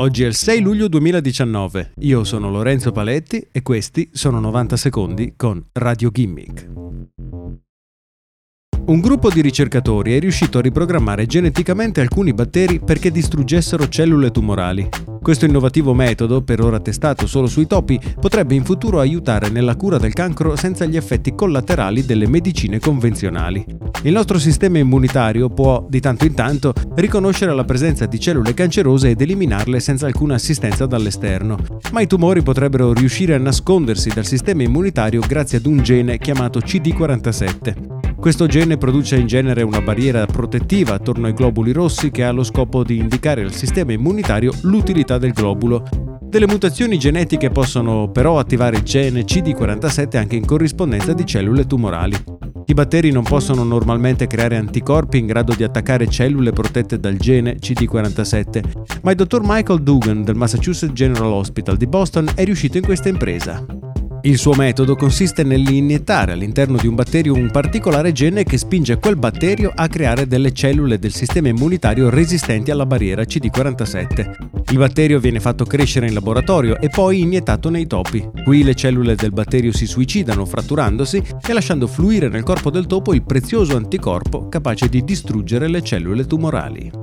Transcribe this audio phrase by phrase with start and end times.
[0.00, 1.92] Oggi è il 6 luglio 2019.
[1.98, 6.70] Io sono Lorenzo Paletti e questi sono 90 secondi con Radio Gimmick.
[8.86, 14.88] Un gruppo di ricercatori è riuscito a riprogrammare geneticamente alcuni batteri perché distruggessero cellule tumorali.
[15.22, 19.98] Questo innovativo metodo, per ora testato solo sui topi, potrebbe in futuro aiutare nella cura
[19.98, 23.64] del cancro senza gli effetti collaterali delle medicine convenzionali.
[24.04, 29.10] Il nostro sistema immunitario può, di tanto in tanto, riconoscere la presenza di cellule cancerose
[29.10, 31.58] ed eliminarle senza alcuna assistenza dall'esterno,
[31.92, 36.60] ma i tumori potrebbero riuscire a nascondersi dal sistema immunitario grazie ad un gene chiamato
[36.60, 37.99] CD47.
[38.20, 42.44] Questo gene produce in genere una barriera protettiva attorno ai globuli rossi che ha lo
[42.44, 45.82] scopo di indicare al sistema immunitario l'utilità del globulo.
[46.20, 52.14] Delle mutazioni genetiche possono però attivare il gene CD47 anche in corrispondenza di cellule tumorali.
[52.66, 57.56] I batteri non possono normalmente creare anticorpi in grado di attaccare cellule protette dal gene
[57.56, 62.84] CD47, ma il dottor Michael Dugan del Massachusetts General Hospital di Boston è riuscito in
[62.84, 63.79] questa impresa.
[64.22, 69.16] Il suo metodo consiste nell'iniettare all'interno di un batterio un particolare gene che spinge quel
[69.16, 74.48] batterio a creare delle cellule del sistema immunitario resistenti alla barriera CD47.
[74.72, 78.28] Il batterio viene fatto crescere in laboratorio e poi iniettato nei topi.
[78.44, 83.14] Qui le cellule del batterio si suicidano fratturandosi e lasciando fluire nel corpo del topo
[83.14, 86.99] il prezioso anticorpo capace di distruggere le cellule tumorali.